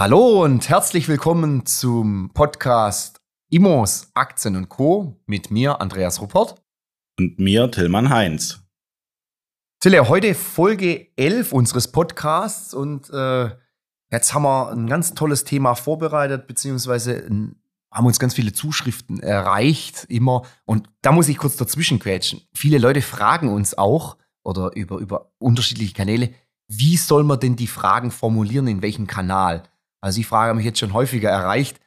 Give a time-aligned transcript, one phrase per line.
[0.00, 5.20] Hallo und herzlich willkommen zum Podcast Immos Aktien und Co.
[5.26, 6.54] mit mir, Andreas Ruppert.
[7.18, 8.62] Und mir, Tillmann Heinz.
[9.78, 13.50] Tille, heute Folge 11 unseres Podcasts und äh,
[14.10, 17.22] jetzt haben wir ein ganz tolles Thema vorbereitet, beziehungsweise
[17.92, 20.46] haben uns ganz viele Zuschriften erreicht, immer.
[20.64, 22.40] Und da muss ich kurz dazwischen quetschen.
[22.54, 26.32] Viele Leute fragen uns auch oder über, über unterschiedliche Kanäle,
[26.68, 29.64] wie soll man denn die Fragen formulieren, in welchem Kanal?
[30.00, 31.80] Also die Frage hat mich jetzt schon häufiger erreicht.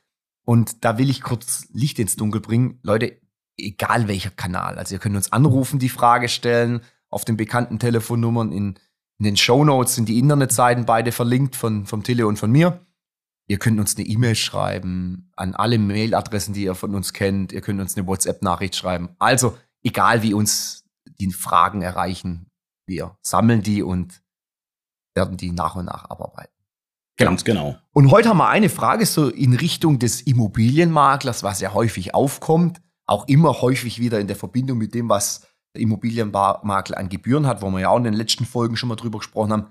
[0.45, 2.79] Und da will ich kurz Licht ins Dunkel bringen.
[2.83, 3.19] Leute,
[3.57, 4.77] egal welcher Kanal.
[4.77, 8.51] Also ihr könnt uns anrufen, die Frage stellen, auf den bekannten Telefonnummern.
[8.51, 8.79] In,
[9.19, 12.85] in den Show Notes sind die Internetseiten beide verlinkt von, vom Tele und von mir.
[13.47, 17.51] Ihr könnt uns eine E-Mail schreiben an alle Mailadressen, die ihr von uns kennt.
[17.51, 19.09] Ihr könnt uns eine WhatsApp-Nachricht schreiben.
[19.19, 20.85] Also, egal wie uns
[21.19, 22.49] die Fragen erreichen,
[22.85, 24.21] wir sammeln die und
[25.13, 26.52] werden die nach und nach abarbeiten.
[27.17, 27.31] Genau.
[27.31, 27.77] Ganz genau.
[27.91, 32.81] Und heute haben wir eine Frage so in Richtung des Immobilienmaklers, was ja häufig aufkommt,
[33.05, 37.61] auch immer häufig wieder in der Verbindung mit dem, was der Immobilienmakler an Gebühren hat,
[37.61, 39.67] wo wir ja auch in den letzten Folgen schon mal drüber gesprochen haben.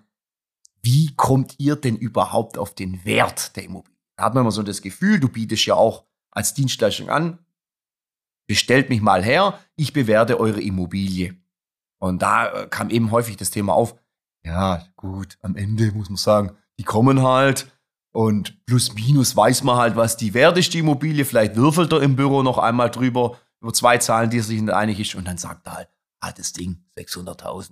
[0.83, 3.97] Wie kommt ihr denn überhaupt auf den Wert der Immobilie?
[4.17, 7.39] Da hat man immer so das Gefühl, du bietest ja auch als Dienstleistung an,
[8.47, 11.37] bestellt mich mal her, ich bewerte eure Immobilie.
[11.99, 13.95] Und da äh, kam eben häufig das Thema auf,
[14.45, 17.69] ja gut, am Ende muss man sagen, die kommen halt
[18.13, 21.25] und plus minus weiß man halt, was die wert ist, die Immobilie.
[21.25, 24.75] Vielleicht würfelt er im Büro noch einmal drüber, über zwei Zahlen, die er sich nicht
[24.75, 25.89] einig ist und dann sagt er halt,
[26.19, 27.71] ah, das Ding 600.000,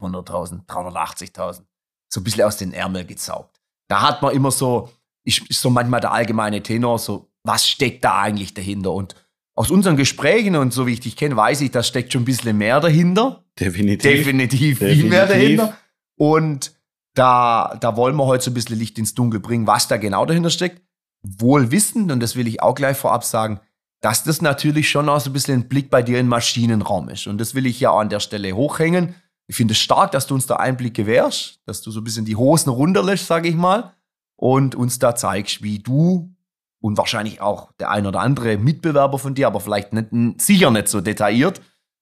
[0.00, 1.62] 100.000, 380.000.
[2.08, 3.60] So ein bisschen aus den Ärmel gezaugt.
[3.88, 4.90] Da hat man immer so,
[5.24, 8.92] ist, ist so manchmal der allgemeine Tenor, so, was steckt da eigentlich dahinter?
[8.92, 9.16] Und
[9.56, 12.26] aus unseren Gesprächen und so wie ich dich kenne, weiß ich, da steckt schon ein
[12.26, 13.44] bisschen mehr dahinter.
[13.58, 14.02] Definitiv.
[14.02, 15.00] Definitiv, Definitiv.
[15.00, 15.76] viel mehr dahinter.
[16.16, 16.72] Und
[17.14, 20.24] da, da wollen wir heute so ein bisschen Licht ins Dunkel bringen, was da genau
[20.24, 20.82] dahinter steckt.
[21.22, 23.60] Wohl wissend, und das will ich auch gleich vorab sagen,
[24.00, 27.26] dass das natürlich schon auch so ein bisschen ein Blick bei dir in Maschinenraum ist.
[27.26, 29.14] Und das will ich ja auch an der Stelle hochhängen.
[29.46, 32.24] Ich finde es stark, dass du uns da Einblick gewährst, dass du so ein bisschen
[32.24, 33.92] die Hosen runterlässt, sage ich mal,
[34.36, 36.34] und uns da zeigst, wie du
[36.80, 40.88] und wahrscheinlich auch der ein oder andere Mitbewerber von dir, aber vielleicht nicht, sicher nicht
[40.88, 41.60] so detailliert,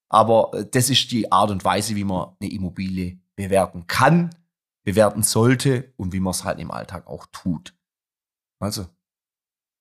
[0.08, 4.30] aber äh, das ist die Art und Weise, wie man eine Immobilie bewerten kann
[4.84, 7.74] bewerten sollte und wie man es halt im Alltag auch tut.
[8.60, 8.86] Also.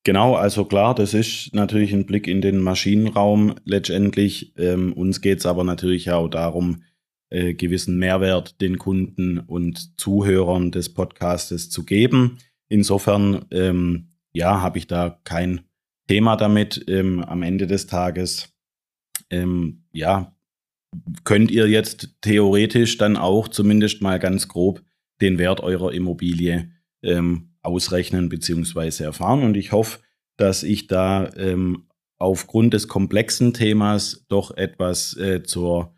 [0.05, 4.53] Genau, also klar, das ist natürlich ein Blick in den Maschinenraum letztendlich.
[4.57, 6.83] Ähm, uns geht es aber natürlich auch darum,
[7.29, 12.37] äh, gewissen Mehrwert den Kunden und Zuhörern des Podcastes zu geben.
[12.69, 15.61] Insofern, ähm, ja, habe ich da kein
[16.07, 16.85] Thema damit.
[16.87, 18.53] Ähm, am Ende des Tages,
[19.29, 20.35] ähm, ja,
[21.23, 24.81] könnt ihr jetzt theoretisch dann auch zumindest mal ganz grob
[25.21, 26.71] den Wert eurer Immobilie
[27.01, 29.03] ähm, ausrechnen bzw.
[29.03, 29.43] erfahren.
[29.43, 29.99] Und ich hoffe,
[30.37, 31.87] dass ich da ähm,
[32.17, 35.93] aufgrund des komplexen Themas doch etwas äh, zur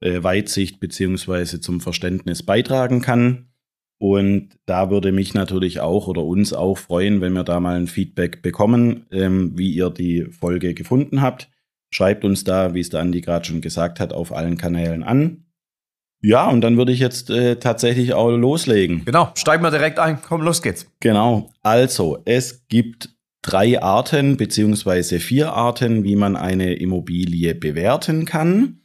[0.00, 1.60] äh, Weitsicht bzw.
[1.60, 3.50] zum Verständnis beitragen kann.
[3.98, 7.86] Und da würde mich natürlich auch oder uns auch freuen, wenn wir da mal ein
[7.86, 11.50] Feedback bekommen, ähm, wie ihr die Folge gefunden habt.
[11.90, 15.44] Schreibt uns da, wie es der Andi gerade schon gesagt hat, auf allen Kanälen an.
[16.22, 19.04] Ja, und dann würde ich jetzt äh, tatsächlich auch loslegen.
[19.04, 20.20] Genau, steigen wir direkt ein.
[20.20, 20.86] Komm, los geht's.
[21.00, 21.50] Genau.
[21.62, 23.10] Also, es gibt
[23.42, 28.82] drei Arten beziehungsweise vier Arten, wie man eine Immobilie bewerten kann.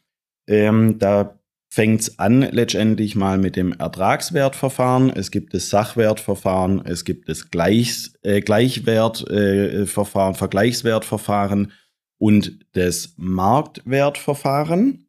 [0.47, 5.09] Ähm, da fängt es an letztendlich mal mit dem Ertragswertverfahren.
[5.09, 11.73] Es gibt das Sachwertverfahren, es gibt das Gleichs, äh, Gleichwertverfahren, äh, Vergleichswertverfahren
[12.17, 15.04] und das Marktwertverfahren.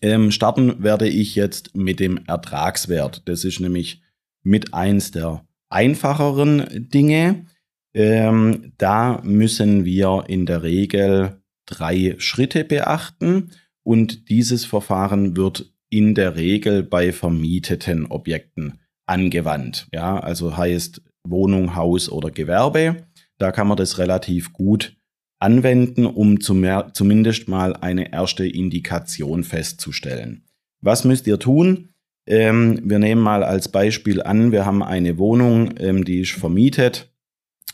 [0.00, 3.22] Ähm, starten werde ich jetzt mit dem Ertragswert.
[3.26, 4.02] Das ist nämlich
[4.42, 7.46] mit eins der einfacheren Dinge.
[7.94, 13.50] Ähm, da müssen wir in der Regel drei Schritte beachten
[13.82, 19.86] und dieses Verfahren wird in der Regel bei vermieteten Objekten angewandt.
[19.92, 23.06] Ja, also heißt Wohnung, Haus oder Gewerbe.
[23.38, 24.96] Da kann man das relativ gut
[25.44, 30.44] anwenden, um zumindest mal eine erste Indikation festzustellen.
[30.80, 31.90] Was müsst ihr tun?
[32.26, 37.12] Ähm, wir nehmen mal als Beispiel an, wir haben eine Wohnung, ähm, die ist vermietet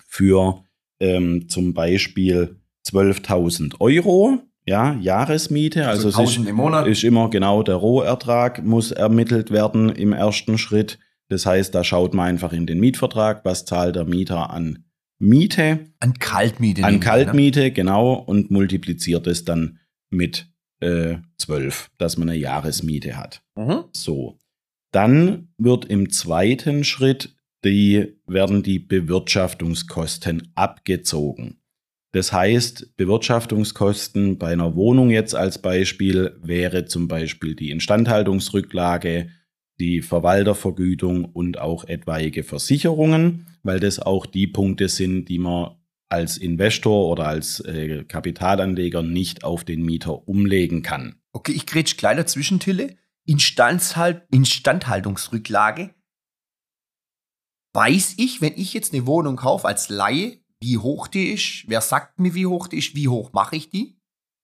[0.09, 0.65] für
[0.99, 2.57] ähm, zum Beispiel
[2.89, 5.87] 12.000 Euro, ja, Jahresmiete.
[5.87, 6.89] Also, also es ist, im Monat.
[6.89, 10.99] ist immer genau der Rohertrag muss ermittelt werden im ersten Schritt.
[11.29, 14.90] Das heißt, da schaut man einfach in den Mietvertrag, was zahlt der Mieter an
[15.21, 15.87] Miete.
[16.01, 16.83] An Kaltmiete.
[16.85, 17.71] An Kaltmiete, ne?
[17.71, 19.79] genau, und multipliziert es dann
[20.11, 20.49] mit
[20.81, 23.43] äh, 12, dass man eine Jahresmiete hat.
[23.55, 23.85] Mhm.
[23.93, 24.39] So.
[24.93, 31.59] Dann wird im zweiten Schritt die werden die Bewirtschaftungskosten abgezogen.
[32.13, 39.29] Das heißt, Bewirtschaftungskosten bei einer Wohnung jetzt als Beispiel wäre zum Beispiel die Instandhaltungsrücklage,
[39.79, 45.77] die Verwaltervergütung und auch etwaige Versicherungen, weil das auch die Punkte sind, die man
[46.09, 51.17] als Investor oder als äh, Kapitalanleger nicht auf den Mieter umlegen kann.
[51.33, 52.97] Okay, ich grätsch gleich dazwischen, Tille.
[53.27, 55.95] Instandhalt, Instandhaltungsrücklage.
[57.73, 61.65] Weiß ich, wenn ich jetzt eine Wohnung kaufe als Laie, wie hoch die ist?
[61.69, 62.97] Wer sagt mir, wie hoch die ist?
[62.97, 63.97] Wie hoch mache ich die?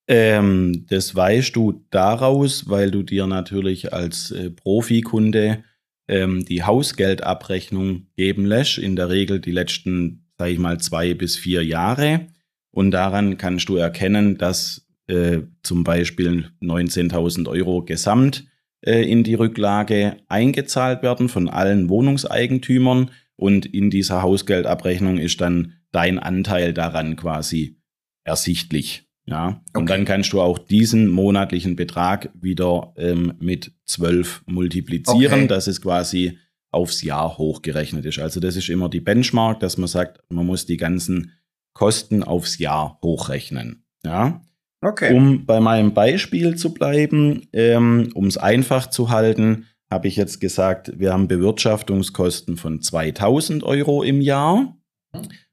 [0.08, 5.64] Ähm, das weißt du daraus, weil du dir natürlich als äh, Profikunde
[6.08, 8.78] ähm, die Hausgeldabrechnung geben lässt.
[8.78, 12.26] In der Regel die letzten, sage ich mal, zwei bis vier Jahre.
[12.70, 18.44] Und daran kannst du erkennen, dass äh, zum Beispiel 19.000 Euro gesamt
[18.80, 23.10] äh, in die Rücklage eingezahlt werden von allen Wohnungseigentümern.
[23.36, 27.80] Und in dieser Hausgeldabrechnung ist dann dein Anteil daran quasi
[28.24, 29.05] ersichtlich.
[29.28, 29.86] Ja, und okay.
[29.86, 35.46] dann kannst du auch diesen monatlichen Betrag wieder ähm, mit 12 multiplizieren, okay.
[35.48, 36.38] dass es quasi
[36.70, 38.20] aufs Jahr hochgerechnet ist.
[38.20, 41.32] Also das ist immer die Benchmark, dass man sagt, man muss die ganzen
[41.72, 43.84] Kosten aufs Jahr hochrechnen.
[44.04, 44.42] Ja.
[44.80, 45.14] Okay.
[45.14, 50.40] Um bei meinem Beispiel zu bleiben, ähm, um es einfach zu halten, habe ich jetzt
[50.40, 54.76] gesagt, wir haben Bewirtschaftungskosten von 2000 Euro im Jahr,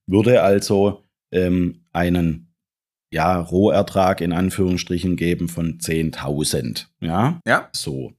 [0.05, 2.52] würde also ähm, einen
[3.13, 6.87] ja, Rohertrag in Anführungsstrichen geben von 10.000.
[6.99, 7.39] Ja?
[7.45, 7.69] Ja.
[7.71, 8.13] So.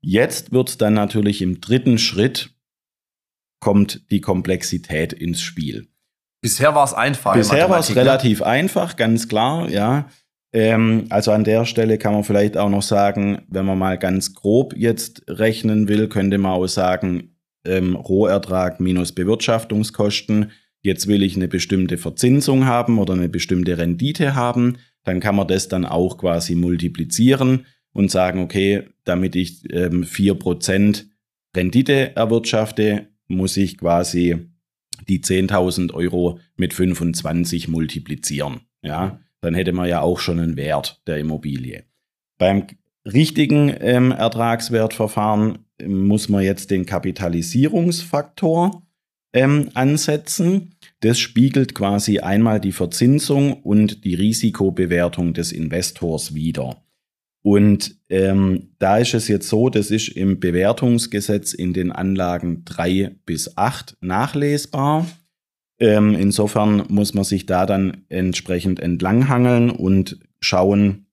[0.00, 2.50] Jetzt wird dann natürlich im dritten Schritt
[3.60, 5.86] kommt die Komplexität ins Spiel.
[6.40, 7.34] Bisher war es einfach.
[7.34, 10.08] Bisher war es relativ einfach, ganz klar, ja.
[10.52, 14.34] Ähm, also an der Stelle kann man vielleicht auch noch sagen, wenn man mal ganz
[14.34, 20.50] grob jetzt rechnen will, könnte man auch sagen, ähm, Rohertrag minus Bewirtschaftungskosten
[20.82, 25.48] jetzt will ich eine bestimmte Verzinsung haben oder eine bestimmte Rendite haben, dann kann man
[25.48, 31.06] das dann auch quasi multiplizieren und sagen, okay, damit ich ähm, 4%
[31.56, 34.48] Rendite erwirtschafte, muss ich quasi
[35.08, 38.60] die 10.000 Euro mit 25 multiplizieren.
[38.82, 41.84] Ja, dann hätte man ja auch schon einen Wert der Immobilie.
[42.38, 42.66] Beim
[43.04, 48.86] richtigen ähm, Ertragswertverfahren muss man jetzt den Kapitalisierungsfaktor
[49.32, 50.74] ähm, ansetzen.
[51.00, 56.82] Das spiegelt quasi einmal die Verzinsung und die Risikobewertung des Investors wider.
[57.42, 63.16] Und ähm, da ist es jetzt so, das ist im Bewertungsgesetz in den Anlagen 3
[63.26, 65.06] bis 8 nachlesbar.
[65.80, 71.06] Ähm, insofern muss man sich da dann entsprechend entlanghangeln und schauen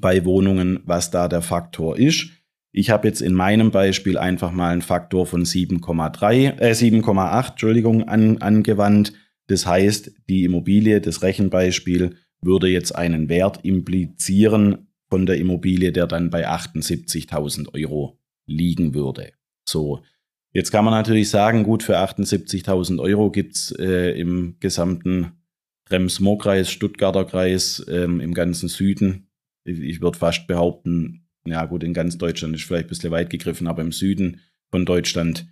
[0.00, 2.30] bei Wohnungen, was da der Faktor ist.
[2.76, 8.08] Ich habe jetzt in meinem Beispiel einfach mal einen Faktor von 7,3, äh 7,8, Entschuldigung,
[8.08, 9.12] an, angewandt.
[9.46, 16.08] Das heißt, die Immobilie, das Rechenbeispiel, würde jetzt einen Wert implizieren von der Immobilie, der
[16.08, 19.34] dann bei 78.000 Euro liegen würde.
[19.64, 20.02] So,
[20.52, 25.44] jetzt kann man natürlich sagen, gut, für 78.000 Euro gibt's äh, im gesamten
[25.90, 29.28] Rems-Murr-Kreis, Stuttgarter Kreis, ähm, im ganzen Süden,
[29.62, 33.66] ich würde fast behaupten, ja gut, in ganz Deutschland ist vielleicht ein bisschen weit gegriffen,
[33.66, 35.46] aber im Süden von Deutschland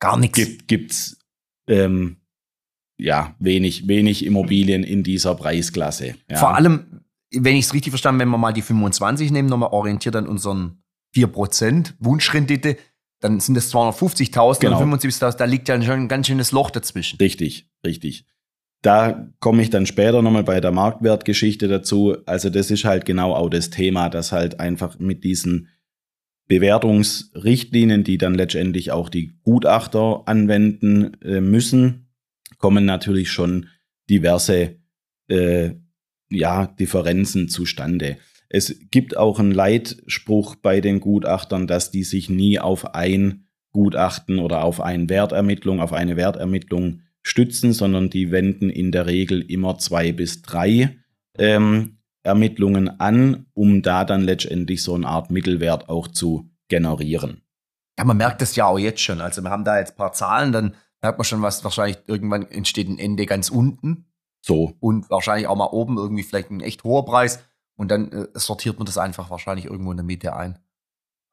[0.00, 0.40] gar nichts.
[0.66, 1.18] Gibt es
[1.68, 2.16] ähm,
[2.98, 6.16] ja wenig, wenig Immobilien in dieser Preisklasse.
[6.30, 6.38] Ja.
[6.38, 10.16] Vor allem, wenn ich es richtig verstanden, wenn wir mal die 25 nehmen, nochmal orientiert
[10.16, 10.82] an unseren
[11.14, 12.76] 4% Wunschrendite,
[13.20, 14.80] dann sind das 250.000 genau.
[14.80, 17.16] und 75.000, da liegt ja schon ein ganz schönes Loch dazwischen.
[17.16, 18.26] Richtig, richtig.
[18.82, 22.16] Da komme ich dann später nochmal bei der Marktwertgeschichte dazu.
[22.26, 25.68] Also das ist halt genau auch das Thema, dass halt einfach mit diesen
[26.48, 32.08] Bewertungsrichtlinien, die dann letztendlich auch die Gutachter anwenden äh, müssen,
[32.58, 33.66] kommen natürlich schon
[34.08, 34.76] diverse
[35.28, 35.70] äh,
[36.30, 38.18] ja, Differenzen zustande.
[38.48, 44.38] Es gibt auch einen Leitspruch bei den Gutachtern, dass die sich nie auf ein Gutachten
[44.38, 49.78] oder auf eine Wertermittlung, auf eine Wertermittlung stützen, sondern die wenden in der Regel immer
[49.78, 50.96] zwei bis drei
[51.36, 57.42] ähm, Ermittlungen an, um da dann letztendlich so eine Art Mittelwert auch zu generieren.
[57.98, 59.20] Ja, man merkt das ja auch jetzt schon.
[59.20, 62.46] Also wir haben da jetzt ein paar Zahlen, dann merkt man schon, was wahrscheinlich irgendwann
[62.46, 64.06] entsteht ein Ende ganz unten.
[64.40, 64.74] So.
[64.78, 67.40] Und wahrscheinlich auch mal oben irgendwie vielleicht ein echt hoher Preis.
[67.74, 70.60] Und dann äh, sortiert man das einfach wahrscheinlich irgendwo in der Mitte ein.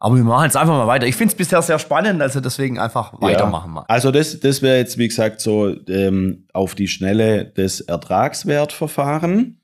[0.03, 1.07] Aber wir machen jetzt einfach mal weiter.
[1.07, 3.85] Ich finde es bisher sehr spannend, also deswegen einfach weitermachen mal.
[3.87, 9.61] Also das, das wäre jetzt, wie gesagt, so ähm, auf die Schnelle das Ertragswertverfahren.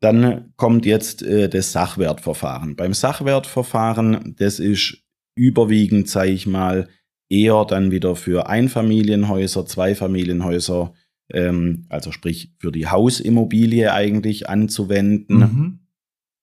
[0.00, 2.76] Dann kommt jetzt äh, das Sachwertverfahren.
[2.76, 5.02] Beim Sachwertverfahren, das ist
[5.34, 6.86] überwiegend, sage ich mal,
[7.28, 10.92] eher dann wieder für Einfamilienhäuser, Zweifamilienhäuser,
[11.32, 15.36] ähm, also sprich für die Hausimmobilie eigentlich anzuwenden.
[15.36, 15.78] Mhm.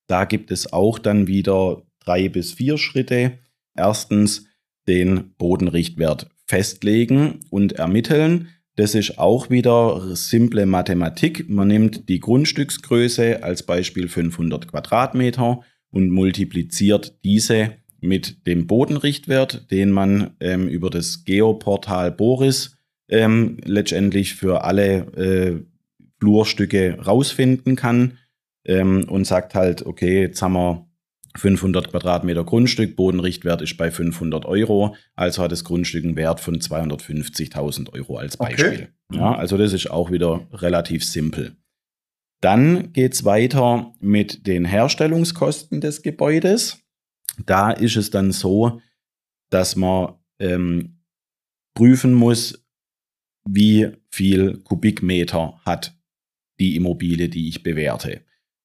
[0.10, 3.40] Da gibt es auch dann wieder drei bis vier Schritte.
[3.76, 4.46] Erstens
[4.88, 8.50] den Bodenrichtwert festlegen und ermitteln.
[8.76, 11.50] Das ist auch wieder simple Mathematik.
[11.50, 19.92] Man nimmt die Grundstücksgröße als Beispiel 500 Quadratmeter und multipliziert diese mit dem Bodenrichtwert, den
[19.92, 22.78] man ähm, über das Geoportal Boris
[23.10, 25.64] ähm, letztendlich für alle äh,
[26.20, 28.18] Flurstücke rausfinden kann
[28.66, 30.88] ähm, und sagt halt, okay, jetzt haben wir
[31.36, 36.60] 500 Quadratmeter Grundstück, Bodenrichtwert ist bei 500 Euro, also hat das Grundstück einen Wert von
[36.60, 38.90] 250.000 Euro als Beispiel.
[39.12, 39.18] Okay.
[39.18, 41.56] Ja, also das ist auch wieder relativ simpel.
[42.42, 46.80] Dann geht es weiter mit den Herstellungskosten des Gebäudes.
[47.46, 48.82] Da ist es dann so,
[49.50, 51.02] dass man ähm,
[51.76, 52.66] prüfen muss,
[53.48, 55.96] wie viel Kubikmeter hat
[56.60, 58.22] die Immobilie, die ich bewerte.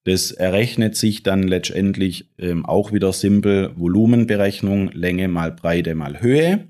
[0.07, 6.69] Das errechnet sich dann letztendlich ähm, auch wieder simpel Volumenberechnung, Länge mal Breite mal Höhe.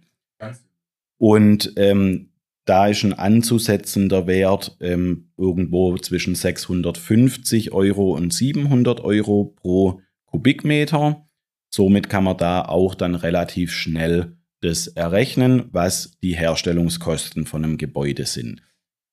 [1.18, 2.30] Und ähm,
[2.64, 11.28] da ist ein anzusetzender Wert ähm, irgendwo zwischen 650 Euro und 700 Euro pro Kubikmeter.
[11.68, 17.76] Somit kann man da auch dann relativ schnell das errechnen, was die Herstellungskosten von einem
[17.76, 18.62] Gebäude sind.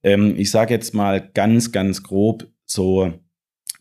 [0.01, 3.19] Ähm, ich sage jetzt mal ganz, ganz grob so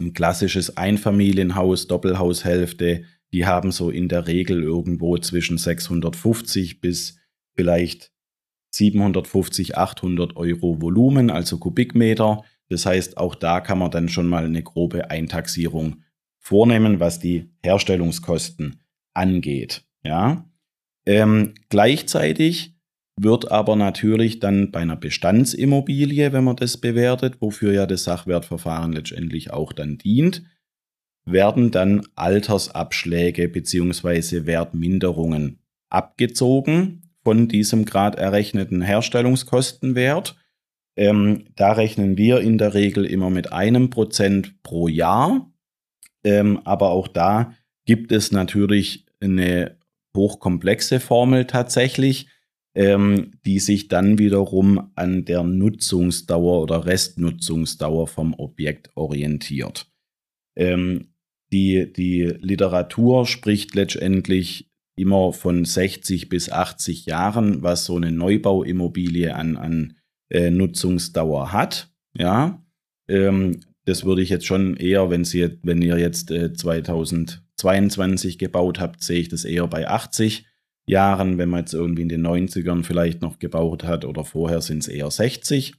[0.02, 7.18] ein klassisches Einfamilienhaus, Doppelhaushälfte, die haben so in der Regel irgendwo zwischen 650 bis
[7.54, 8.12] vielleicht
[8.70, 12.42] 750, 800 Euro Volumen, also Kubikmeter.
[12.68, 16.02] Das heißt, auch da kann man dann schon mal eine grobe Eintaxierung
[16.38, 18.80] vornehmen, was die Herstellungskosten
[19.14, 19.84] angeht.
[20.02, 20.48] Ja.
[21.04, 22.71] Ähm, gleichzeitig
[23.16, 28.92] wird aber natürlich dann bei einer Bestandsimmobilie, wenn man das bewertet, wofür ja das Sachwertverfahren
[28.92, 30.42] letztendlich auch dann dient,
[31.24, 34.46] werden dann Altersabschläge bzw.
[34.46, 35.58] Wertminderungen
[35.90, 40.36] abgezogen von diesem gerade errechneten Herstellungskostenwert.
[40.96, 45.50] Ähm, da rechnen wir in der Regel immer mit einem Prozent pro Jahr.
[46.24, 47.54] Ähm, aber auch da
[47.84, 49.76] gibt es natürlich eine
[50.16, 52.28] hochkomplexe Formel tatsächlich
[52.74, 59.90] ähm, die sich dann wiederum an der Nutzungsdauer oder Restnutzungsdauer vom Objekt orientiert.
[60.56, 61.08] Ähm,
[61.52, 69.34] die, die Literatur spricht letztendlich immer von 60 bis 80 Jahren, was so eine Neubauimmobilie
[69.34, 69.96] an, an
[70.30, 71.92] äh, Nutzungsdauer hat.
[72.16, 72.64] Ja,
[73.08, 78.80] ähm, das würde ich jetzt schon eher, wenn, Sie, wenn ihr jetzt äh, 2022 gebaut
[78.80, 80.46] habt, sehe ich das eher bei 80
[80.86, 84.78] Jahren, wenn man jetzt irgendwie in den 90ern vielleicht noch gebaut hat oder vorher sind
[84.78, 85.74] es eher 60.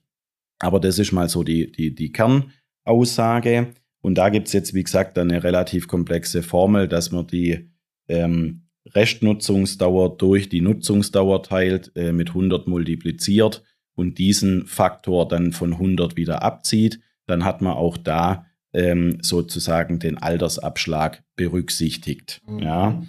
[0.60, 3.74] Aber das ist mal so die, die, die Kernaussage.
[4.02, 7.70] Und da gibt es jetzt, wie gesagt, eine relativ komplexe Formel, dass man die
[8.08, 13.64] ähm, Restnutzungsdauer durch die Nutzungsdauer teilt, äh, mit 100 multipliziert
[13.96, 17.00] und diesen Faktor dann von 100 wieder abzieht.
[17.26, 22.42] Dann hat man auch da ähm, sozusagen den Altersabschlag berücksichtigt.
[22.46, 22.60] Mhm.
[22.60, 23.04] Ja.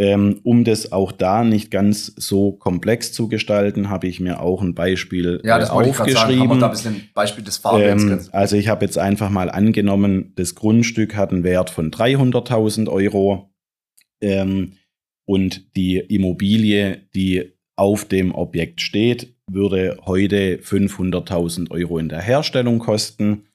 [0.00, 4.62] Ähm, um das auch da nicht ganz so komplex zu gestalten, habe ich mir auch
[4.62, 6.14] ein Beispiel ja, das äh, aufgeschrieben.
[6.14, 8.04] Ich sagen, da ein bisschen Beispiel des Fahrwerks.
[8.04, 12.88] Ähm, also ich habe jetzt einfach mal angenommen, das Grundstück hat einen Wert von 300.000
[12.88, 13.52] Euro
[14.22, 14.78] ähm,
[15.26, 22.78] und die Immobilie, die auf dem Objekt steht, würde heute 500.000 Euro in der Herstellung
[22.78, 23.48] kosten.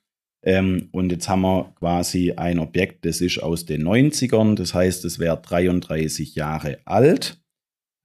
[0.46, 5.04] Ähm, und jetzt haben wir quasi ein Objekt, das ist aus den 90ern, das heißt,
[5.04, 7.42] es wäre 33 Jahre alt.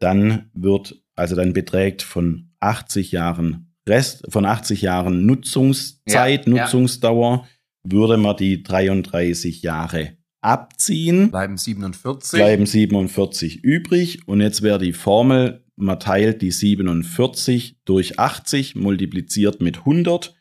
[0.00, 7.44] Dann wird, also dann beträgt von 80 Jahren Rest, von 80 Jahren Nutzungszeit, ja, Nutzungsdauer,
[7.44, 7.92] ja.
[7.92, 11.30] würde man die 33 Jahre abziehen.
[11.30, 12.38] Bleiben 47.
[12.38, 14.26] Bleiben 47 übrig.
[14.26, 20.34] Und jetzt wäre die Formel, man teilt die 47 durch 80, multipliziert mit 100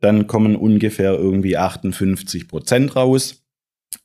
[0.00, 3.44] dann kommen ungefähr irgendwie 58 Prozent raus.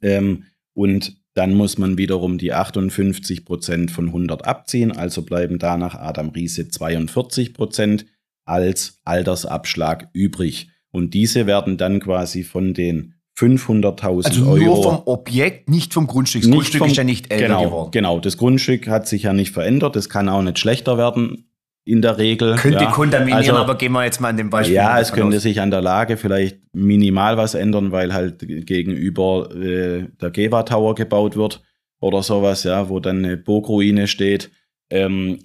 [0.02, 5.78] Ähm, und dann muss man wiederum die 58 Prozent von 100 abziehen, also bleiben da
[5.78, 8.06] nach Adam Riese 42 Prozent
[8.46, 10.70] als Altersabschlag übrig.
[10.92, 14.58] Und diese werden dann quasi von den 500.000 also Euro.
[14.58, 16.42] Nur vom Objekt, nicht vom Grundstück.
[16.42, 17.92] Das Grundstück vom, ist ja nicht älter genau, geworden.
[17.92, 19.96] Genau, das Grundstück hat sich ja nicht verändert.
[19.96, 21.49] Das kann auch nicht schlechter werden
[21.90, 22.56] in der Regel.
[22.56, 22.92] Könnte ja.
[22.92, 24.76] kontaminieren, also, aber gehen wir jetzt mal an dem Beispiel.
[24.76, 25.44] Ja, es könnte aus.
[25.44, 30.96] sich an der Lage vielleicht minimal was ändern, weil halt gegenüber äh, der Geva Tower
[30.96, 31.64] gebaut wird
[32.00, 34.52] oder sowas, ja, wo dann eine Burgruine steht.
[34.90, 35.40] Ähm,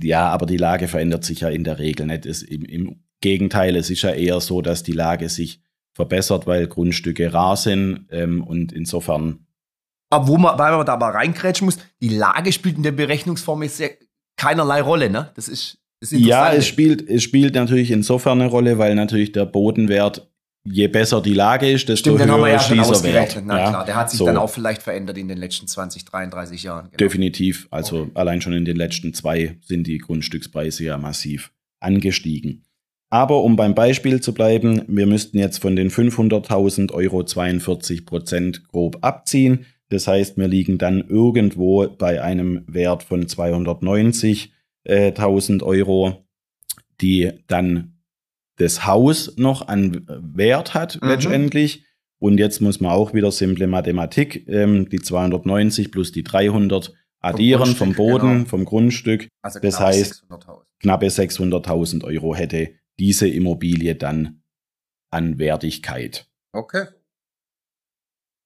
[0.00, 2.26] ja, aber die Lage verändert sich ja in der Regel nicht.
[2.26, 5.60] Es, im, Im Gegenteil, es ist ja eher so, dass die Lage sich
[5.94, 9.46] verbessert, weil Grundstücke rar sind ähm, und insofern.
[10.10, 13.62] Aber wo man, weil man da mal reinkrätschen muss, die Lage spielt in der Berechnungsform
[13.62, 13.82] jetzt
[14.36, 15.30] keinerlei Rolle, ne?
[15.34, 19.32] Das ist, das ist Ja, es spielt, es spielt natürlich insofern eine Rolle, weil natürlich
[19.32, 20.28] der Bodenwert
[20.64, 23.42] je besser die Lage ist, desto Stimmt, höher ja ist dieser Wert.
[23.44, 24.26] Na ja, klar, der hat sich so.
[24.26, 26.84] dann auch vielleicht verändert in den letzten 20, 33 Jahren.
[26.84, 26.96] Genau.
[26.96, 27.66] Definitiv.
[27.70, 28.10] Also okay.
[28.14, 32.64] allein schon in den letzten zwei sind die Grundstückspreise ja massiv angestiegen.
[33.10, 38.66] Aber um beim Beispiel zu bleiben, wir müssten jetzt von den 500.000 Euro 42 Prozent
[38.68, 39.66] grob abziehen.
[39.92, 46.24] Das heißt, wir liegen dann irgendwo bei einem Wert von 290.000 Euro,
[47.02, 47.98] die dann
[48.56, 51.08] das Haus noch an Wert hat mhm.
[51.08, 51.84] letztendlich.
[52.18, 57.74] Und jetzt muss man auch wieder simple Mathematik, ähm, die 290 plus die 300 addieren
[57.74, 58.48] vom, vom Boden, genau.
[58.48, 59.28] vom Grundstück.
[59.42, 64.42] Also das heißt, 600 knappe 600.000 Euro hätte diese Immobilie dann
[65.10, 66.30] an Wertigkeit.
[66.52, 66.86] Okay.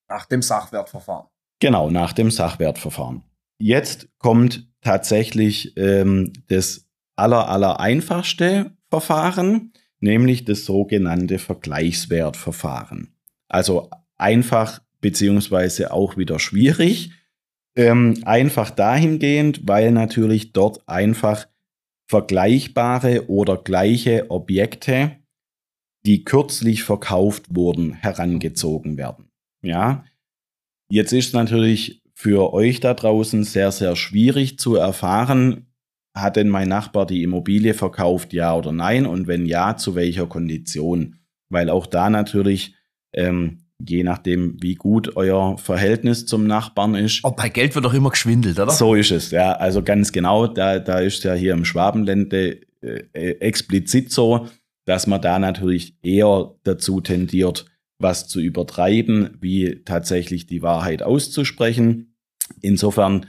[0.09, 1.27] Nach dem Sachwertverfahren.
[1.59, 3.23] Genau, nach dem Sachwertverfahren.
[3.59, 13.15] Jetzt kommt tatsächlich ähm, das aller, aller einfachste Verfahren nämlich das sogenannte Vergleichswertverfahren.
[13.47, 17.11] Also einfach beziehungsweise auch wieder schwierig.
[17.75, 21.47] Ähm, einfach dahingehend, weil natürlich dort einfach
[22.09, 25.17] vergleichbare oder gleiche Objekte,
[26.05, 29.29] die kürzlich verkauft wurden, herangezogen werden.
[29.61, 30.05] Ja,
[30.89, 35.67] jetzt ist natürlich für euch da draußen sehr, sehr schwierig zu erfahren,
[36.15, 39.05] hat denn mein Nachbar die Immobilie verkauft, ja oder nein?
[39.05, 41.15] Und wenn ja, zu welcher Kondition?
[41.49, 42.75] Weil auch da natürlich,
[43.13, 47.19] ähm, je nachdem, wie gut euer Verhältnis zum Nachbarn ist.
[47.23, 48.71] Oh, bei Geld wird doch immer geschwindelt, oder?
[48.71, 49.53] So ist es, ja.
[49.53, 54.47] Also ganz genau, da, da ist ja hier im Schwabenlände äh, äh, explizit so,
[54.85, 57.65] dass man da natürlich eher dazu tendiert,
[57.99, 62.15] was zu übertreiben, wie tatsächlich die Wahrheit auszusprechen.
[62.61, 63.25] Insofern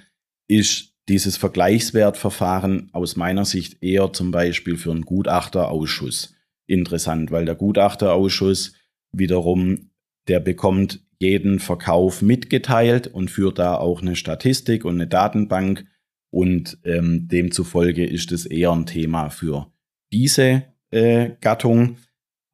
[0.49, 6.35] ist dieses Vergleichswertverfahren aus meiner Sicht eher zum Beispiel für einen Gutachterausschuss
[6.67, 8.75] interessant, weil der Gutachterausschuss
[9.13, 9.91] wiederum,
[10.29, 15.87] der bekommt jeden Verkauf mitgeteilt und führt da auch eine Statistik und eine Datenbank
[16.31, 19.73] und ähm, demzufolge ist es eher ein Thema für
[20.13, 21.97] diese äh, Gattung.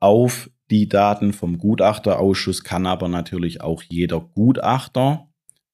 [0.00, 5.28] Auf die Daten vom Gutachterausschuss kann aber natürlich auch jeder Gutachter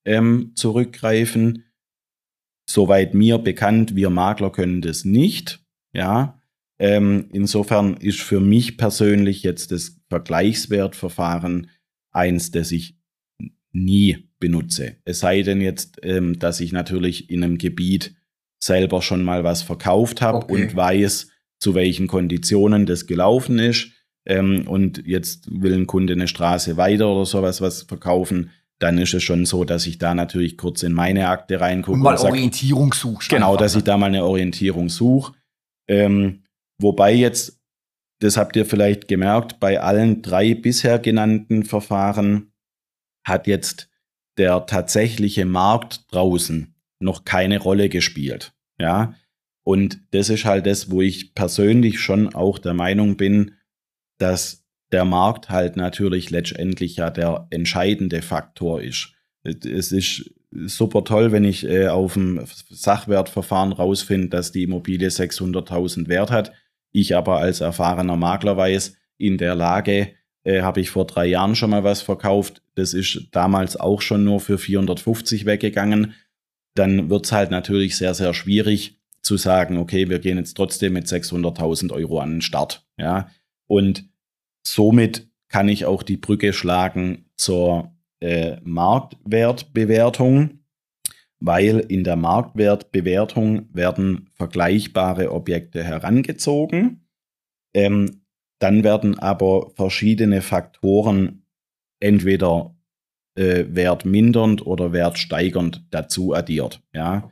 [0.04, 1.64] ähm, zurückgreifen
[2.70, 5.60] Soweit mir bekannt, wir Makler können das nicht.
[5.92, 6.40] Ja,
[6.78, 11.68] ähm, insofern ist für mich persönlich jetzt das Vergleichswertverfahren
[12.12, 12.96] eins, das ich
[13.72, 14.98] nie benutze.
[15.04, 18.14] Es sei denn jetzt, ähm, dass ich natürlich in einem Gebiet
[18.60, 20.52] selber schon mal was verkauft habe okay.
[20.52, 23.90] und weiß, zu welchen Konditionen das gelaufen ist.
[24.26, 29.14] Ähm, und jetzt will ein Kunde eine Straße weiter oder sowas was verkaufen dann ist
[29.14, 31.96] es schon so, dass ich da natürlich kurz in meine Akte reingucke.
[31.96, 33.28] Und mal und Orientierung suche.
[33.28, 35.34] Genau, dass ich da mal eine Orientierung suche.
[35.86, 36.44] Ähm,
[36.78, 37.60] wobei jetzt,
[38.20, 42.52] das habt ihr vielleicht gemerkt, bei allen drei bisher genannten Verfahren
[43.22, 43.90] hat jetzt
[44.38, 48.54] der tatsächliche Markt draußen noch keine Rolle gespielt.
[48.78, 49.14] Ja,
[49.62, 53.56] und das ist halt das, wo ich persönlich schon auch der Meinung bin,
[54.20, 59.12] dass der Markt halt natürlich letztendlich ja der entscheidende Faktor ist.
[59.42, 66.08] Es ist super toll, wenn ich äh, auf dem Sachwertverfahren rausfinde, dass die Immobilie 600.000
[66.08, 66.52] Wert hat.
[66.92, 71.54] Ich aber als erfahrener Makler weiß, in der Lage äh, habe ich vor drei Jahren
[71.54, 72.62] schon mal was verkauft.
[72.74, 76.14] Das ist damals auch schon nur für 450 weggegangen.
[76.74, 80.94] Dann wird es halt natürlich sehr, sehr schwierig zu sagen, okay, wir gehen jetzt trotzdem
[80.94, 82.86] mit 600.000 Euro an den Start.
[82.96, 83.30] Ja,
[83.66, 84.09] und
[84.66, 90.60] Somit kann ich auch die Brücke schlagen zur äh, Marktwertbewertung,
[91.40, 97.08] weil in der Marktwertbewertung werden vergleichbare Objekte herangezogen.
[97.74, 98.22] Ähm,
[98.58, 101.46] dann werden aber verschiedene Faktoren
[101.98, 102.76] entweder
[103.36, 106.82] äh, wertmindernd oder wertsteigernd dazu addiert.
[106.92, 107.30] Ja?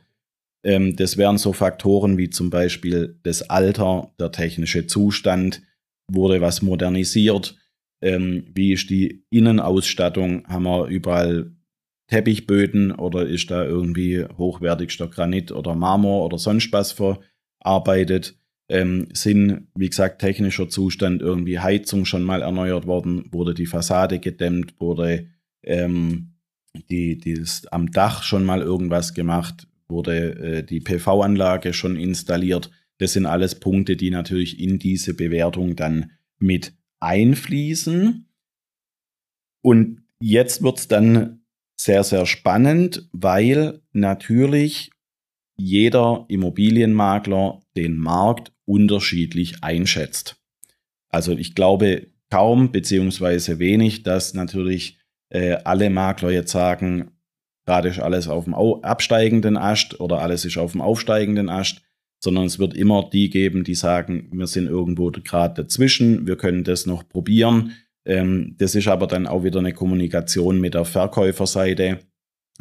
[0.63, 5.61] Ähm, das wären so Faktoren wie zum Beispiel das Alter, der technische Zustand,
[6.09, 7.55] wurde was modernisiert.
[8.01, 10.47] Ähm, wie ist die Innenausstattung?
[10.47, 11.51] Haben wir überall
[12.07, 18.37] Teppichböden oder ist da irgendwie hochwertigster Granit oder Marmor oder sonst was verarbeitet?
[18.69, 23.25] Ähm, sind, wie gesagt, technischer Zustand irgendwie Heizung schon mal erneuert worden?
[23.31, 24.79] Wurde die Fassade gedämmt?
[24.79, 25.27] Wurde
[25.63, 26.35] ähm,
[26.89, 29.67] die, dieses, am Dach schon mal irgendwas gemacht?
[29.89, 32.69] wurde äh, die PV-Anlage schon installiert.
[32.99, 38.27] Das sind alles Punkte, die natürlich in diese Bewertung dann mit einfließen.
[39.61, 41.41] Und jetzt wird es dann
[41.79, 44.91] sehr, sehr spannend, weil natürlich
[45.57, 50.37] jeder Immobilienmakler den Markt unterschiedlich einschätzt.
[51.09, 57.11] Also ich glaube kaum beziehungsweise wenig, dass natürlich äh, alle Makler jetzt sagen,
[57.65, 61.81] gerade ist alles auf dem absteigenden Ast oder alles ist auf dem aufsteigenden Ast,
[62.21, 66.63] sondern es wird immer die geben, die sagen, wir sind irgendwo gerade dazwischen, wir können
[66.63, 67.73] das noch probieren.
[68.05, 71.99] Ähm, das ist aber dann auch wieder eine Kommunikation mit der Verkäuferseite,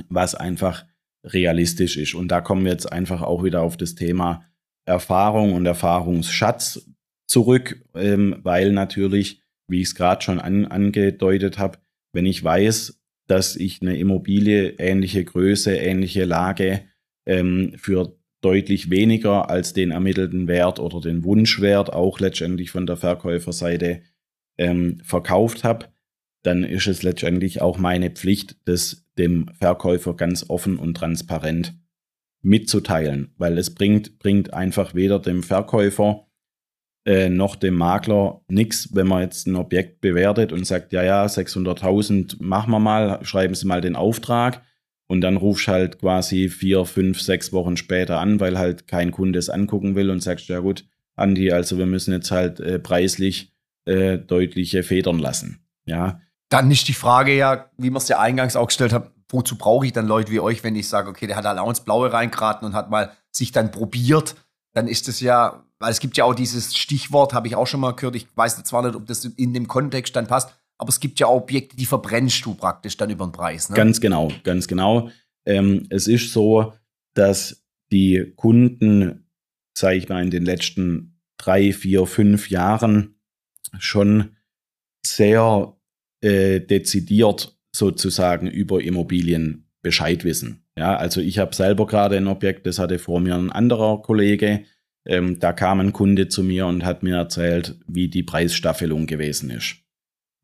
[0.08, 0.84] was einfach
[1.24, 2.14] realistisch ist.
[2.14, 4.44] Und da kommen wir jetzt einfach auch wieder auf das Thema
[4.86, 6.88] Erfahrung und Erfahrungsschatz
[7.26, 11.78] zurück, ähm, weil natürlich, wie ich es gerade schon an, angedeutet habe,
[12.14, 16.84] wenn ich weiß, dass ich eine Immobilie ähnliche Größe, ähnliche Lage
[17.26, 22.96] ähm, für deutlich weniger als den ermittelten Wert oder den Wunschwert auch letztendlich von der
[22.96, 24.02] Verkäuferseite
[24.56, 25.86] ähm, verkauft habe,
[26.42, 31.74] dann ist es letztendlich auch meine Pflicht, das dem Verkäufer ganz offen und transparent
[32.40, 36.28] mitzuteilen, weil es bringt, bringt einfach weder dem Verkäufer
[37.04, 41.24] äh, noch dem Makler nichts, wenn man jetzt ein Objekt bewertet und sagt, ja, ja,
[41.26, 44.62] 600.000 machen wir mal, schreiben Sie mal den Auftrag
[45.08, 49.38] und dann rufst halt quasi vier, fünf, sechs Wochen später an, weil halt kein Kunde
[49.38, 50.84] es angucken will und sagst, ja gut,
[51.16, 53.52] Andi, also wir müssen jetzt halt äh, preislich
[53.86, 55.66] äh, deutliche Federn lassen.
[55.84, 59.58] Ja, dann ist die Frage ja, wie wir es ja eingangs auch gestellt haben, wozu
[59.58, 62.12] brauche ich dann Leute wie euch, wenn ich sage, okay, der hat allein ins Blaue
[62.12, 64.36] reingeraten und hat mal sich dann probiert,
[64.72, 67.80] dann ist das ja, weil es gibt ja auch dieses Stichwort, habe ich auch schon
[67.80, 71.00] mal gehört, ich weiß zwar nicht, ob das in dem Kontext dann passt, aber es
[71.00, 73.68] gibt ja auch Objekte, die verbrennst du praktisch dann über den Preis.
[73.68, 73.76] Ne?
[73.76, 75.10] Ganz genau, ganz genau.
[75.44, 76.72] Ähm, es ist so,
[77.14, 79.26] dass die Kunden,
[79.76, 83.16] sage ich mal, in den letzten drei, vier, fünf Jahren
[83.78, 84.36] schon
[85.04, 85.76] sehr
[86.20, 90.64] äh, dezidiert sozusagen über Immobilien Bescheid wissen.
[90.76, 94.64] Ja, also ich habe selber gerade ein Objekt, das hatte vor mir ein anderer Kollege.
[95.06, 99.50] Ähm, da kam ein Kunde zu mir und hat mir erzählt, wie die Preisstaffelung gewesen
[99.50, 99.76] ist.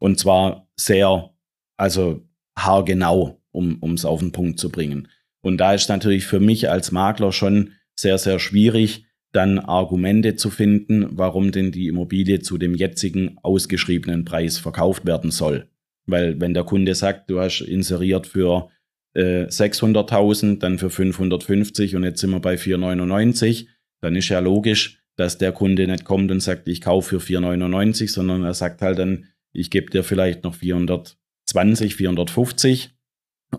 [0.04, 1.30] Und zwar sehr,
[1.78, 5.08] also haargenau, um es auf den Punkt zu bringen.
[5.40, 10.50] Und da ist natürlich für mich als Makler schon sehr, sehr schwierig, dann Argumente zu
[10.50, 15.70] finden, warum denn die Immobilie zu dem jetzigen ausgeschriebenen Preis verkauft werden soll.
[16.04, 18.68] Weil wenn der Kunde sagt, du hast inseriert für
[19.14, 23.70] äh, 600.000, dann für 550 und jetzt sind wir bei 499,
[24.02, 28.12] dann ist ja logisch, dass der Kunde nicht kommt und sagt, ich kaufe für 499,
[28.12, 32.90] sondern er sagt halt dann, ich gebe dir vielleicht noch 420, 450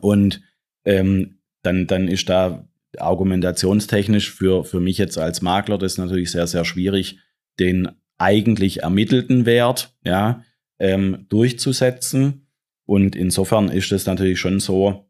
[0.02, 0.42] und
[0.84, 6.48] ähm, dann, dann ist da argumentationstechnisch für, für mich jetzt als Makler das natürlich sehr,
[6.48, 7.20] sehr schwierig,
[7.60, 10.44] den eigentlich ermittelten Wert ja,
[10.80, 12.48] ähm, durchzusetzen.
[12.86, 15.10] Und insofern ist es natürlich schon so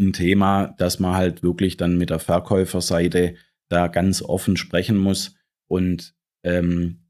[0.00, 3.36] ein Thema, dass man halt wirklich dann mit der Verkäuferseite
[3.68, 5.36] da ganz offen sprechen muss
[5.68, 7.03] und ähm,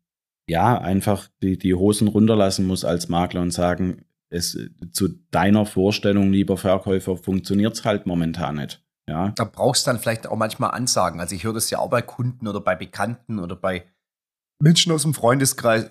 [0.48, 4.58] ja, einfach die, die Hosen runterlassen muss als Makler und sagen, es
[4.92, 8.84] zu deiner Vorstellung, lieber Verkäufer, funktioniert es halt momentan nicht.
[9.08, 9.30] Ja.
[9.36, 11.20] Da brauchst du dann vielleicht auch manchmal Ansagen.
[11.20, 13.86] Also ich höre das ja auch bei Kunden oder bei Bekannten oder bei
[14.60, 15.90] Menschen aus dem Freundeskreis.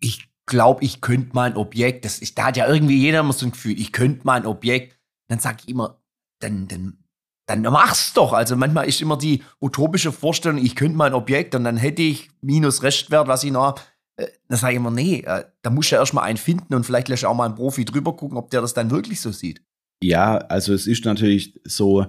[0.00, 3.32] Ich glaube, ich könnte mal ein Objekt, das ist, da hat ja irgendwie jeder immer
[3.32, 4.98] so ein Gefühl, ich könnte mal ein Objekt.
[5.28, 6.02] Dann sage ich immer,
[6.40, 7.03] dann, dann,
[7.46, 8.32] dann mach's doch.
[8.32, 12.02] Also manchmal ist immer die utopische Vorstellung, ich könnte mal ein Objekt und dann hätte
[12.02, 13.80] ich minus Restwert, was ich noch habe.
[14.16, 17.08] Äh, dann sage ich immer, nee, äh, da muss ja erstmal einen finden und vielleicht
[17.08, 19.62] lässt auch mal ein Profi drüber gucken, ob der das dann wirklich so sieht.
[20.02, 22.06] Ja, also es ist natürlich so,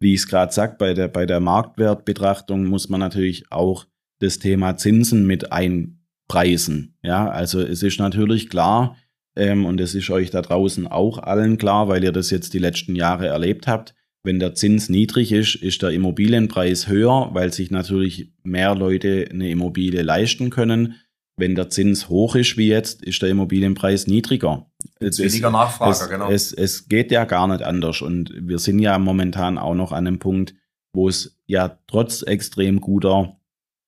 [0.00, 3.86] wie ich es gerade sage, bei der, bei der Marktwertbetrachtung muss man natürlich auch
[4.20, 6.96] das Thema Zinsen mit einpreisen.
[7.02, 8.96] Ja, also es ist natürlich klar,
[9.36, 12.58] ähm, und es ist euch da draußen auch allen klar, weil ihr das jetzt die
[12.58, 17.70] letzten Jahre erlebt habt, wenn der Zins niedrig ist, ist der Immobilienpreis höher, weil sich
[17.70, 20.94] natürlich mehr Leute eine Immobilie leisten können.
[21.36, 24.70] Wenn der Zins hoch ist wie jetzt, ist der Immobilienpreis niedriger.
[24.98, 26.30] Es, weniger Nachfrage, es, genau.
[26.30, 28.00] Es, es geht ja gar nicht anders.
[28.00, 30.54] Und wir sind ja momentan auch noch an einem Punkt,
[30.94, 33.36] wo es ja trotz extrem guter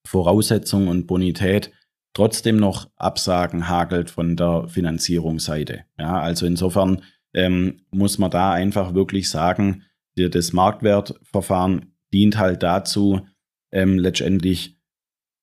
[0.07, 1.73] Voraussetzungen und Bonität
[2.13, 5.85] trotzdem noch Absagen hagelt von der Finanzierungsseite.
[5.99, 9.86] Ja, also insofern ähm, muss man da einfach wirklich sagen,
[10.17, 13.27] das Marktwertverfahren dient halt dazu,
[13.73, 14.79] ähm, letztendlich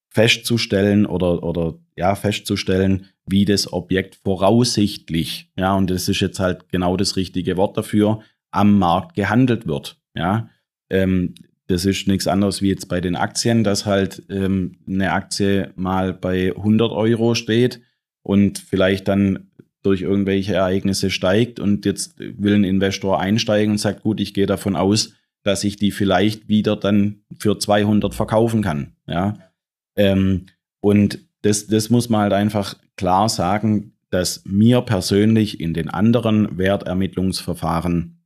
[0.10, 6.70] festzustellen oder, oder ja, festzustellen, wie das Objekt voraussichtlich, ja, und das ist jetzt halt
[6.70, 10.00] genau das richtige Wort dafür, am Markt gehandelt wird.
[10.16, 10.50] Ja,
[10.90, 11.34] ähm,
[11.68, 16.14] das ist nichts anderes wie jetzt bei den Aktien, dass halt ähm, eine Aktie mal
[16.14, 17.82] bei 100 Euro steht
[18.22, 19.52] und vielleicht dann
[19.84, 24.46] durch irgendwelche Ereignisse steigt und jetzt will ein Investor einsteigen und sagt, gut, ich gehe
[24.46, 28.96] davon aus, dass ich die vielleicht wieder dann für 200 verkaufen kann.
[29.08, 29.38] Ja.
[29.96, 30.48] Ähm,
[30.80, 36.58] und das, das muss man halt einfach klar sagen, dass mir persönlich in den anderen
[36.58, 38.24] Wertermittlungsverfahren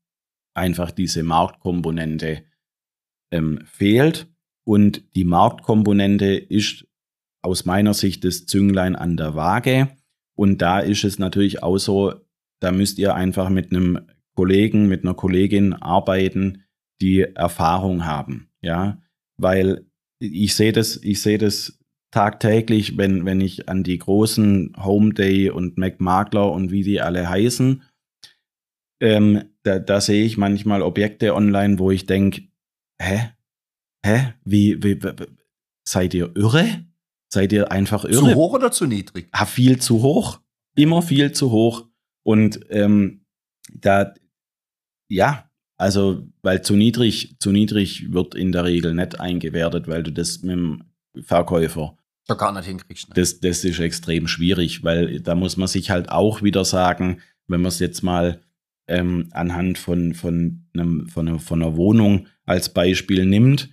[0.54, 2.44] einfach diese Marktkomponente
[3.32, 4.28] ähm, fehlt.
[4.64, 6.86] Und die Marktkomponente ist
[7.42, 9.97] aus meiner Sicht das Zünglein an der Waage.
[10.38, 12.14] Und da ist es natürlich auch so,
[12.62, 14.00] da müsst ihr einfach mit einem
[14.36, 16.64] Kollegen, mit einer Kollegin arbeiten,
[17.02, 18.50] die Erfahrung haben.
[18.62, 19.02] Ja,
[19.38, 19.86] weil
[20.20, 21.80] ich sehe das, ich sehe das
[22.12, 27.30] tagtäglich, wenn, wenn ich an die großen Home Day und McMakler und wie die alle
[27.30, 27.84] heißen,
[29.02, 32.44] ähm, da, da sehe ich manchmal Objekte online, wo ich denke,
[33.00, 33.32] hä?
[34.06, 34.34] Hä?
[34.46, 35.12] Wie, wie, wie,
[35.88, 36.87] seid ihr irre?
[37.30, 38.30] Seid ihr einfach irre?
[38.30, 39.30] Zu hoch oder zu niedrig?
[39.34, 40.40] Ha, viel zu hoch.
[40.76, 41.86] Immer viel zu hoch.
[42.24, 43.26] Und ähm,
[43.74, 44.14] da,
[45.10, 50.12] ja, also, weil zu niedrig, zu niedrig wird in der Regel nicht eingewertet, weil du
[50.12, 50.84] das mit dem
[51.22, 53.10] Verkäufer da gar nicht hinkriegst.
[53.10, 53.16] Ne?
[53.16, 57.62] Das, das ist extrem schwierig, weil da muss man sich halt auch wieder sagen, wenn
[57.62, 58.42] man es jetzt mal
[58.88, 63.70] ähm, anhand von, von, einem, von, einer, von einer Wohnung als Beispiel nimmt,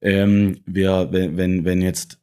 [0.00, 2.20] ähm, wir, wenn, wenn jetzt,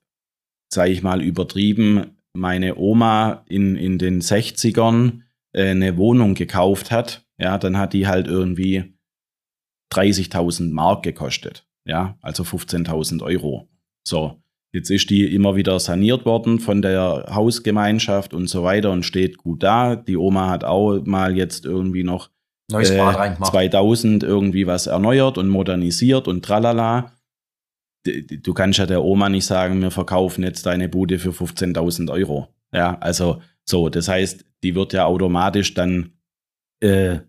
[0.73, 5.21] sage ich mal, übertrieben, meine Oma in, in den 60ern
[5.53, 8.95] äh, eine Wohnung gekauft hat, ja, dann hat die halt irgendwie
[9.93, 13.69] 30.000 Mark gekostet, ja, also 15.000 Euro.
[14.07, 14.41] So,
[14.73, 19.38] jetzt ist die immer wieder saniert worden von der Hausgemeinschaft und so weiter und steht
[19.38, 19.95] gut da.
[19.95, 22.29] Die Oma hat auch mal jetzt irgendwie noch
[22.71, 27.12] Neues äh, Bad 2000 irgendwie was erneuert und modernisiert und tralala
[28.04, 32.50] du kannst ja der Oma nicht sagen, wir verkaufen jetzt deine Bude für 15.000 Euro.
[32.74, 36.13] Ja, also so, das heißt, die wird ja automatisch dann
[36.82, 37.20] äh,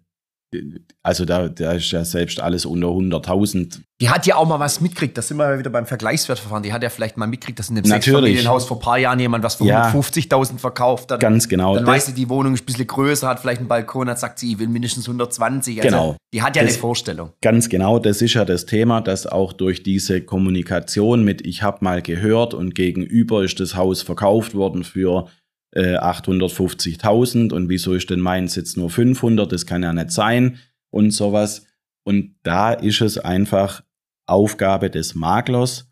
[1.03, 3.81] also da, da ist ja selbst alles unter 100.000.
[4.01, 6.83] Die hat ja auch mal was mitgekriegt, das sind wir wieder beim Vergleichswertverfahren, die hat
[6.83, 9.65] ja vielleicht mal mitgekriegt, dass in dem Sechsfamilienhaus vor ein paar Jahren jemand was für
[9.65, 11.21] ja, 150.000 verkauft hat.
[11.21, 11.75] Ganz genau.
[11.75, 14.39] Dann weiß sie, die Wohnung ist ein bisschen größer, hat vielleicht einen Balkon, hat sagt
[14.39, 15.79] sie, ich will mindestens 120.
[15.79, 16.17] Also genau.
[16.33, 17.31] Die hat ja das, eine Vorstellung.
[17.41, 21.79] Ganz genau, das ist ja das Thema, dass auch durch diese Kommunikation mit ich habe
[21.83, 25.29] mal gehört und gegenüber ist das Haus verkauft worden für
[25.75, 29.51] 850.000 äh, und wieso ist denn meins jetzt nur 500?
[29.51, 30.59] Das kann ja nicht sein
[30.91, 31.67] und sowas.
[32.05, 33.83] Und da ist es einfach
[34.27, 35.91] Aufgabe des Maklers,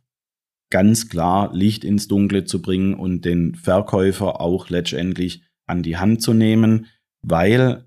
[0.71, 6.23] ganz klar Licht ins Dunkle zu bringen und den Verkäufer auch letztendlich an die Hand
[6.23, 6.87] zu nehmen,
[7.23, 7.85] weil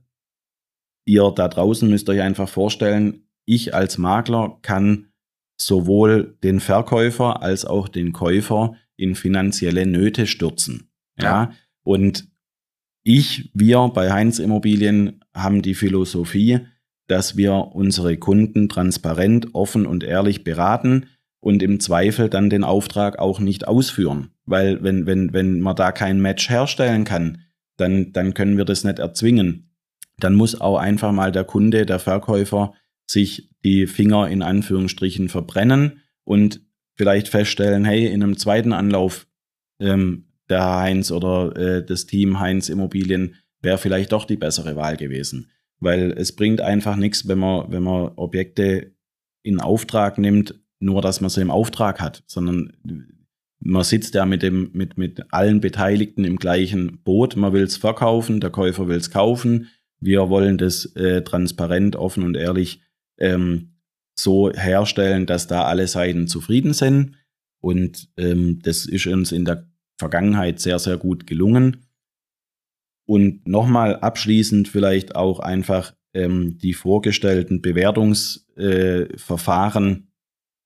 [1.06, 5.12] ihr da draußen müsst euch einfach vorstellen, ich als Makler kann
[5.60, 10.92] sowohl den Verkäufer als auch den Käufer in finanzielle Nöte stürzen.
[11.18, 11.26] Ja.
[11.26, 11.52] ja.
[11.86, 12.28] Und
[13.04, 16.62] ich, wir bei Heinz Immobilien haben die Philosophie,
[17.08, 21.06] dass wir unsere Kunden transparent, offen und ehrlich beraten
[21.39, 24.32] und im Zweifel dann den Auftrag auch nicht ausführen.
[24.45, 27.43] Weil wenn, wenn, wenn man da kein Match herstellen kann,
[27.78, 29.69] dann, dann können wir das nicht erzwingen.
[30.17, 32.74] Dann muss auch einfach mal der Kunde, der Verkäufer
[33.06, 36.62] sich die Finger in Anführungsstrichen verbrennen und
[36.95, 39.28] vielleicht feststellen, hey, in einem zweiten Anlauf
[39.80, 44.98] ähm, der Heinz oder äh, das Team Heinz Immobilien wäre vielleicht doch die bessere Wahl
[44.98, 45.50] gewesen.
[45.80, 48.94] Weil es bringt einfach nichts, wenn man, wenn man Objekte
[49.44, 52.74] in Auftrag nimmt, nur dass man sie im Auftrag hat, sondern
[53.60, 57.36] man sitzt ja mit, dem, mit, mit allen Beteiligten im gleichen Boot.
[57.36, 59.70] Man will es verkaufen, der Käufer will es kaufen.
[60.00, 62.82] Wir wollen das äh, transparent, offen und ehrlich
[63.18, 63.76] ähm,
[64.14, 67.16] so herstellen, dass da alle Seiten zufrieden sind.
[67.60, 71.86] Und ähm, das ist uns in der Vergangenheit sehr, sehr gut gelungen.
[73.08, 80.02] Und nochmal abschließend vielleicht auch einfach ähm, die vorgestellten Bewertungsverfahren äh,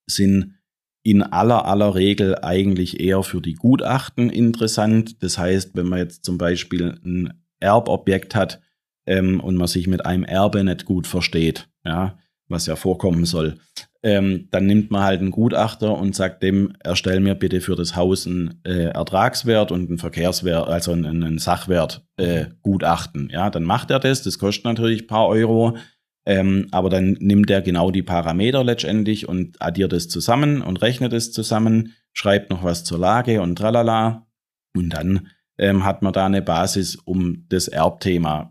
[0.07, 0.55] sind
[1.03, 5.21] in aller aller Regel eigentlich eher für die Gutachten interessant.
[5.23, 8.61] Das heißt, wenn man jetzt zum Beispiel ein Erbobjekt hat
[9.05, 13.57] ähm, und man sich mit einem Erbe nicht gut versteht, ja, was ja vorkommen soll,
[14.01, 17.95] ähm, dann nimmt man halt einen Gutachter und sagt dem, erstell mir bitte für das
[17.95, 23.29] Haus einen äh, Ertragswert und einen Verkehrswert, also einen, einen Sachwert äh, Gutachten.
[23.29, 25.77] Ja, dann macht er das, das kostet natürlich ein paar Euro,
[26.25, 31.11] ähm, aber dann nimmt er genau die Parameter letztendlich und addiert es zusammen und rechnet
[31.11, 34.27] es zusammen, schreibt noch was zur Lage und tralala
[34.75, 38.49] und dann ähm, hat man da eine Basis, um das Erbthema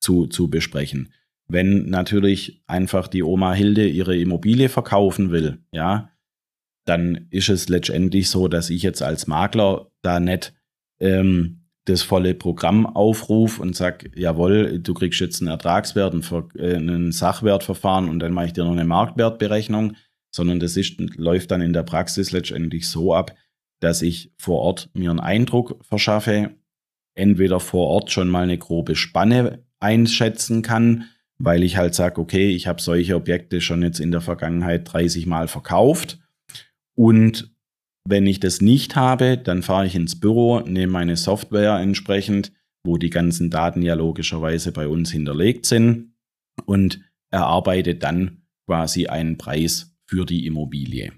[0.00, 1.12] zu, zu besprechen.
[1.48, 6.10] Wenn natürlich einfach die Oma Hilde ihre Immobilie verkaufen will, ja,
[6.84, 10.54] dann ist es letztendlich so, dass ich jetzt als Makler da nicht
[11.00, 16.24] ähm, das volle Programm aufrufe und sage, jawohl, du kriegst jetzt einen Ertragswert, ein,
[16.56, 19.96] äh, einen Sachwertverfahren und dann mache ich dir noch eine Marktwertberechnung,
[20.34, 23.34] sondern das ist, läuft dann in der Praxis letztendlich so ab,
[23.80, 26.54] dass ich vor Ort mir einen Eindruck verschaffe,
[27.14, 31.08] entweder vor Ort schon mal eine grobe Spanne einschätzen kann,
[31.42, 35.26] weil ich halt sage, okay, ich habe solche Objekte schon jetzt in der Vergangenheit 30
[35.26, 36.18] Mal verkauft
[36.94, 37.52] und
[38.08, 42.52] wenn ich das nicht habe, dann fahre ich ins Büro, nehme meine Software entsprechend,
[42.84, 46.14] wo die ganzen Daten ja logischerweise bei uns hinterlegt sind
[46.64, 47.00] und
[47.30, 51.12] erarbeite dann quasi einen Preis für die Immobilie.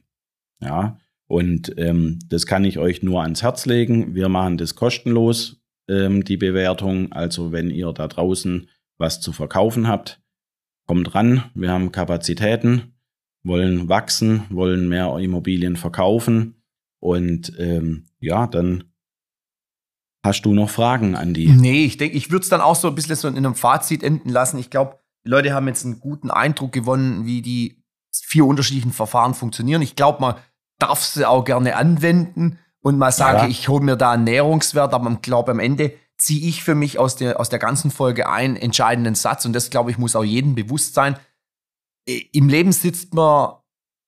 [0.62, 4.14] Ja, und ähm, das kann ich euch nur ans Herz legen.
[4.14, 7.12] Wir machen das kostenlos, ähm, die Bewertung.
[7.12, 10.22] Also wenn ihr da draußen was zu verkaufen habt,
[10.86, 11.50] kommt ran.
[11.54, 12.94] Wir haben Kapazitäten
[13.44, 16.62] wollen wachsen, wollen mehr Immobilien verkaufen.
[16.98, 18.84] Und ähm, ja, dann
[20.24, 21.48] hast du noch Fragen an die.
[21.48, 24.02] Nee, ich denke, ich würde es dann auch so ein bisschen so in einem Fazit
[24.02, 24.58] enden lassen.
[24.58, 29.34] Ich glaube, die Leute haben jetzt einen guten Eindruck gewonnen, wie die vier unterschiedlichen Verfahren
[29.34, 29.82] funktionieren.
[29.82, 30.36] Ich glaube, man
[30.78, 33.48] darf sie auch gerne anwenden und mal sagen, ja.
[33.48, 36.98] ich hole mir da einen Näherungswert, aber ich glaube, am Ende ziehe ich für mich
[36.98, 40.24] aus der, aus der ganzen Folge einen entscheidenden Satz und das, glaube ich, muss auch
[40.24, 41.18] jedem bewusst sein
[42.06, 43.54] im Leben sitzt man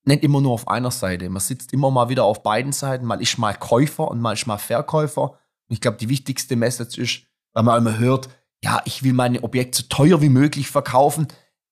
[0.05, 1.29] nicht immer nur auf einer Seite.
[1.29, 3.07] Man sitzt immer mal wieder auf beiden Seiten.
[3.07, 5.31] Mal ist mal Käufer und mal ist mal Verkäufer.
[5.31, 8.29] Und ich glaube, die wichtigste Message ist, weil man immer hört,
[8.63, 11.27] ja, ich will mein Objekt so teuer wie möglich verkaufen.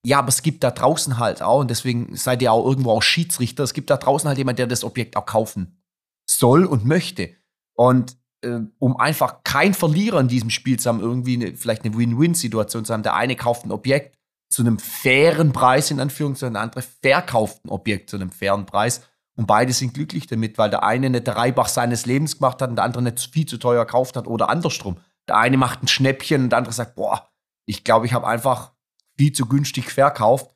[0.05, 3.03] Ja, aber es gibt da draußen halt auch, und deswegen seid ihr auch irgendwo auch
[3.03, 5.83] Schiedsrichter, es gibt da draußen halt jemand, der das Objekt auch kaufen
[6.27, 7.31] soll und möchte.
[7.75, 11.97] Und äh, um einfach kein Verlierer in diesem Spiel zu haben, irgendwie eine, vielleicht eine
[11.97, 14.17] Win-Win-Situation zu haben, der eine kauft ein Objekt,
[14.55, 19.03] zu einem fairen Preis, in Anführungszeichen, der andere verkauft ein Objekt zu einem fairen Preis.
[19.37, 22.71] Und beide sind glücklich damit, weil der eine nicht der Reibach seines Lebens gemacht hat
[22.71, 24.99] und der andere nicht viel zu teuer gekauft hat oder andersrum.
[25.27, 27.29] Der eine macht ein Schnäppchen und der andere sagt, boah,
[27.67, 28.73] ich glaube, ich habe einfach
[29.17, 30.55] viel zu günstig verkauft.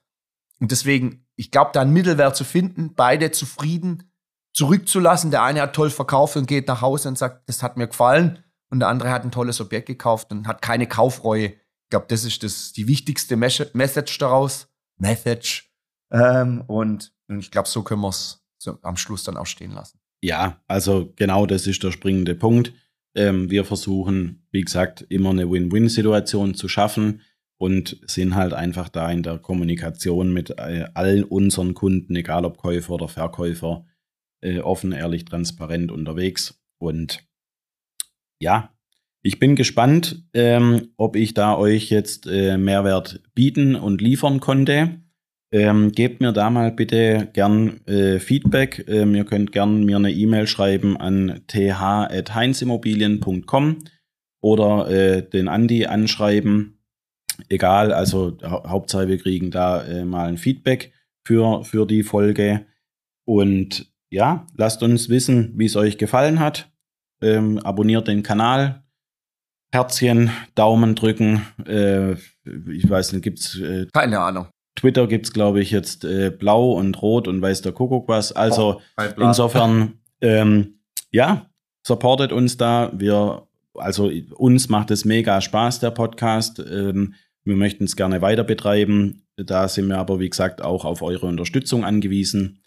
[0.60, 4.07] Und deswegen, ich glaube, da einen Mittelwert zu finden, beide zufrieden
[4.58, 5.30] zurückzulassen.
[5.30, 8.44] Der eine hat toll verkauft und geht nach Hause und sagt, das hat mir gefallen.
[8.70, 11.54] Und der andere hat ein tolles Objekt gekauft und hat keine Kaufreue
[11.88, 14.68] ich glaube, das ist das, die wichtigste Message daraus.
[14.98, 15.72] Message.
[16.12, 19.70] Ähm, und, und ich glaube, so können wir es so am Schluss dann auch stehen
[19.70, 19.98] lassen.
[20.20, 22.74] Ja, also genau das ist der springende Punkt.
[23.14, 27.22] Ähm, wir versuchen, wie gesagt, immer eine Win-Win-Situation zu schaffen
[27.56, 32.58] und sind halt einfach da in der Kommunikation mit äh, all unseren Kunden, egal ob
[32.58, 33.86] Käufer oder Verkäufer,
[34.40, 36.60] äh, offen, ehrlich, transparent unterwegs.
[36.78, 37.24] Und
[38.40, 38.72] ja,
[39.22, 45.02] ich bin gespannt, ähm, ob ich da euch jetzt äh, Mehrwert bieten und liefern konnte.
[45.50, 48.84] Ähm, gebt mir da mal bitte gern äh, Feedback.
[48.86, 53.78] Ähm, ihr könnt gern mir eine E-Mail schreiben an th.heinzimmobilien.com
[54.42, 56.74] oder äh, den Andi anschreiben.
[57.48, 60.92] Egal, also hau Hauptsache wir kriegen da äh, mal ein Feedback
[61.24, 62.66] für, für die Folge.
[63.24, 66.70] Und ja, lasst uns wissen, wie es euch gefallen hat.
[67.20, 68.84] Ähm, abonniert den Kanal,
[69.72, 71.46] Herzchen, Daumen drücken.
[71.66, 73.58] Äh, ich weiß nicht, gibt's.
[73.58, 74.46] Äh, Keine Ahnung.
[74.76, 78.32] Twitter gibt's, glaube ich, jetzt äh, blau und rot und weiß der Kuckuck was.
[78.32, 80.78] Also oh, insofern, ähm,
[81.10, 81.46] ja,
[81.86, 82.92] supportet uns da.
[82.94, 86.60] Wir, also uns macht es mega Spaß, der Podcast.
[86.60, 89.26] Ähm, wir möchten es gerne weiter betreiben.
[89.36, 92.60] Da sind wir aber, wie gesagt, auch auf eure Unterstützung angewiesen.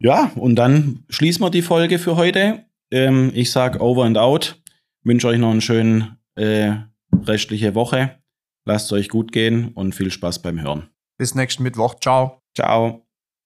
[0.00, 2.64] Ja, und dann schließen wir die Folge für heute.
[2.90, 4.60] Ähm, ich sage over and out
[5.08, 6.74] wünsche euch noch eine schöne äh,
[7.12, 8.22] restliche Woche.
[8.66, 10.90] Lasst es euch gut gehen und viel Spaß beim Hören.
[11.16, 11.96] Bis nächsten Mittwoch.
[11.98, 12.42] Ciao.
[12.54, 13.07] Ciao.